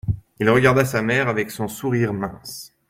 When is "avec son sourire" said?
1.27-2.11